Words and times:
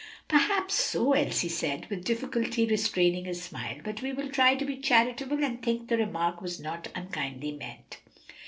"Perhaps 0.27 0.73
so," 0.73 1.13
Elsie 1.13 1.47
said, 1.47 1.85
with 1.91 2.03
difficulty 2.03 2.65
restraining 2.65 3.27
a 3.27 3.35
smile, 3.35 3.81
"but 3.83 4.01
we 4.01 4.11
will 4.11 4.29
try 4.31 4.55
to 4.55 4.65
be 4.65 4.77
charitable 4.77 5.43
and 5.43 5.61
think 5.61 5.89
the 5.89 5.97
remark 5.97 6.41
was 6.41 6.59
not 6.59 6.87
unkindly 6.95 7.51
meant." 7.51 7.97